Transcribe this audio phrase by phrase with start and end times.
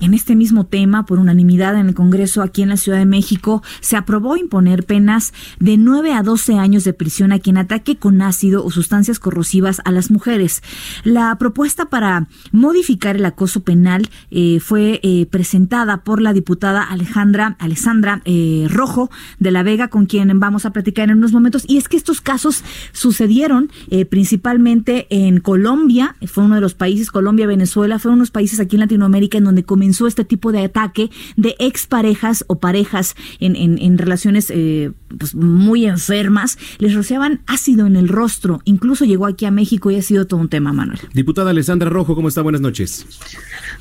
[0.00, 3.62] En este mismo tema, por unanimidad en el Congreso aquí en la Ciudad de México,
[3.80, 8.20] se aprobó imponer penas de 9 a 12 años de prisión a quien ataque con
[8.20, 10.62] ácido o sustancias corrosivas a las mujeres.
[11.02, 17.56] La propuesta para modificar el acoso penal eh, fue eh, presentada por la diputada Alejandra
[17.58, 21.64] Alessandra eh, Rojo de la Vega, con quien vamos a platicar en unos momentos.
[21.66, 23.70] Y es que estos casos sucedieron
[24.10, 28.80] principalmente en Colombia, fue uno de los países, Colombia, Venezuela, fueron unos países aquí en
[28.80, 33.98] Latinoamérica en donde comenzó comenzó este tipo de ataque de exparejas o parejas en, en,
[33.98, 38.60] relaciones eh, pues muy enfermas, les rociaban ácido en el rostro.
[38.64, 40.98] Incluso llegó aquí a México y ha sido todo un tema, Manuel.
[41.14, 42.42] Diputada Alessandra Rojo, ¿cómo está?
[42.42, 43.06] Buenas noches.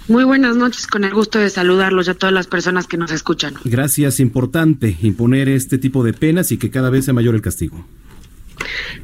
[0.08, 3.12] Muy buenas noches, con el gusto de saludarlos y a todas las personas que nos
[3.12, 3.56] escuchan.
[3.64, 7.84] Gracias, importante imponer este tipo de penas y que cada vez sea mayor el castigo.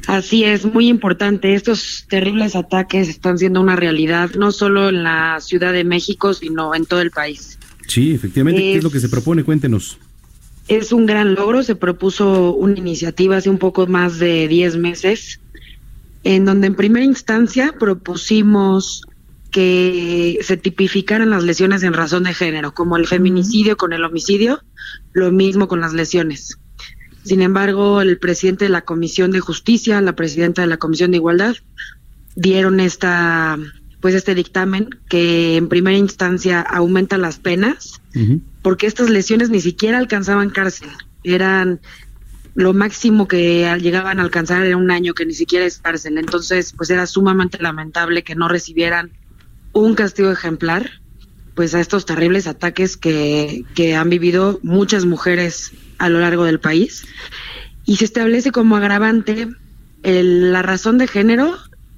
[0.06, 1.54] Así es, muy importante.
[1.54, 6.74] Estos terribles ataques están siendo una realidad, no solo en la Ciudad de México, sino
[6.74, 7.58] en todo el país.
[7.86, 8.60] Sí, efectivamente.
[8.60, 9.44] ¿Qué es lo que se propone?
[9.44, 9.98] Cuéntenos.
[10.68, 11.62] Es un gran logro.
[11.62, 15.40] Se propuso una iniciativa hace un poco más de 10 meses,
[16.24, 19.02] en donde en primera instancia propusimos
[19.50, 24.62] que se tipificaran las lesiones en razón de género, como el feminicidio con el homicidio,
[25.12, 26.58] lo mismo con las lesiones.
[27.24, 31.18] Sin embargo, el presidente de la Comisión de Justicia, la presidenta de la Comisión de
[31.18, 31.54] Igualdad,
[32.34, 33.58] dieron esta
[34.00, 38.00] pues este dictamen que en primera instancia aumenta las penas
[38.60, 40.88] porque estas lesiones ni siquiera alcanzaban cárcel,
[41.22, 41.80] eran
[42.54, 46.74] lo máximo que llegaban a alcanzar era un año que ni siquiera es cárcel, entonces
[46.76, 49.12] pues era sumamente lamentable que no recibieran
[49.72, 50.90] un castigo ejemplar
[51.54, 56.58] pues a estos terribles ataques que, que han vivido muchas mujeres a lo largo del
[56.58, 57.04] país
[57.84, 59.46] y se establece como agravante
[60.02, 61.56] la razón de género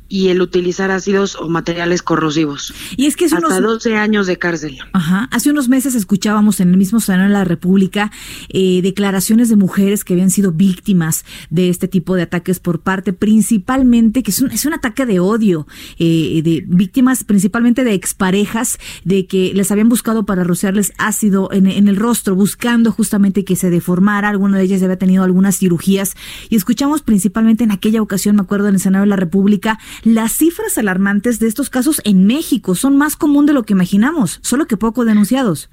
[0.09, 2.75] y el utilizar ácidos o materiales corrosivos.
[2.97, 3.61] Y es que hasta unos...
[3.65, 4.79] 12 años de cárcel.
[4.93, 5.29] Ajá.
[5.31, 8.13] Hace unos meses escuchábamos en el mismo Salón de la República
[8.51, 13.13] eh, declaraciones de mujeres que habían sido víctimas de este tipo de ataques por parte
[13.13, 15.67] principalmente, que es un, es un ataque de odio,
[15.99, 21.67] eh, de víctimas principalmente de exparejas, de que les habían buscado para rociarles ácido en,
[21.67, 24.29] en el rostro, buscando justamente que se deformara.
[24.29, 26.15] Alguna de ellas había tenido algunas cirugías.
[26.51, 30.33] Y escuchamos principalmente en aquella ocasión, me acuerdo, en el Senado de la República, las
[30.33, 34.67] cifras alarmantes de estos casos en México son más común de lo que imaginamos, solo
[34.67, 35.71] que poco denunciados.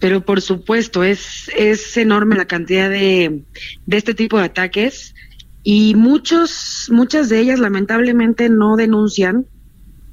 [0.00, 3.44] Pero por supuesto, es, es enorme la cantidad de,
[3.86, 5.14] de este tipo de ataques
[5.62, 9.46] y muchos, muchas de ellas lamentablemente no denuncian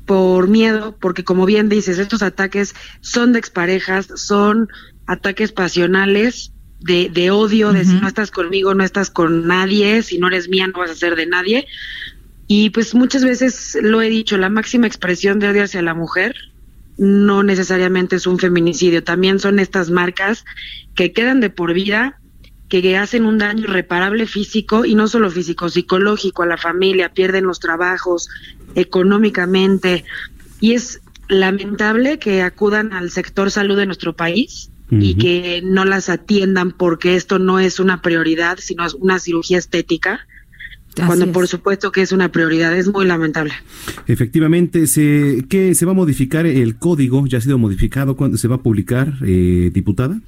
[0.05, 4.67] por miedo, porque como bien dices, estos ataques son de exparejas, son
[5.07, 10.17] ataques pasionales, de, de odio, de si no estás conmigo, no estás con nadie, si
[10.17, 11.67] no eres mía, no vas a ser de nadie.
[12.51, 16.35] Y pues muchas veces lo he dicho, la máxima expresión de odio hacia la mujer
[16.97, 20.45] no necesariamente es un feminicidio, también son estas marcas
[20.95, 22.19] que quedan de por vida,
[22.67, 27.45] que hacen un daño irreparable físico y no solo físico, psicológico a la familia, pierden
[27.45, 28.29] los trabajos
[28.73, 30.03] económicamente.
[30.59, 36.09] Y es lamentable que acudan al sector salud de nuestro país y que no las
[36.09, 40.25] atiendan porque esto no es una prioridad, sino es una cirugía estética
[40.95, 43.53] cuando por supuesto que es una prioridad, es muy lamentable.
[44.07, 47.25] Efectivamente, se, ¿qué se va a modificar el código?
[47.27, 48.15] ¿Ya ha sido modificado?
[48.15, 50.19] ¿Cuándo se va a publicar, eh, diputada?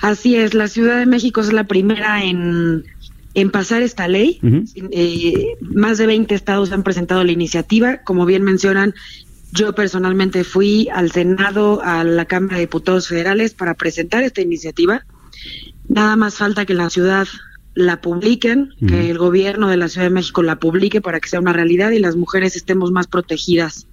[0.00, 2.84] Así es, la Ciudad de México es la primera en,
[3.34, 4.40] en pasar esta ley.
[4.90, 7.98] Eh, más de 20 estados han presentado la iniciativa.
[7.98, 8.94] Como bien mencionan,
[9.52, 15.04] yo personalmente fui al Senado, a la Cámara de Diputados Federales para presentar esta iniciativa.
[15.88, 17.26] Nada más falta que la ciudad
[17.74, 21.40] la publiquen, que el gobierno de la Ciudad de México la publique para que sea
[21.40, 23.86] una realidad y las mujeres estemos más protegidas.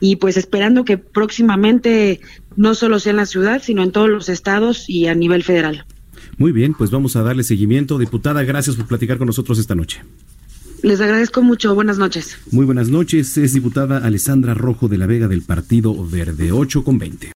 [0.00, 2.20] Y pues esperando que próximamente
[2.56, 5.84] no solo sea en la ciudad, sino en todos los estados y a nivel federal.
[6.38, 7.98] Muy bien, pues vamos a darle seguimiento.
[7.98, 10.02] Diputada, gracias por platicar con nosotros esta noche.
[10.82, 11.74] Les agradezco mucho.
[11.74, 12.36] Buenas noches.
[12.50, 13.36] Muy buenas noches.
[13.38, 17.35] Es diputada Alessandra Rojo de la Vega del Partido Verde 8 con 20.